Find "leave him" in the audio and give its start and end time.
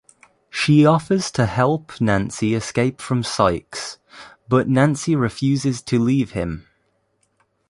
5.99-6.65